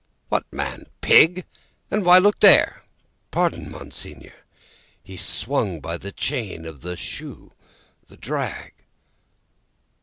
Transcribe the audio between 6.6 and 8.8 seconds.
of the shoe the drag."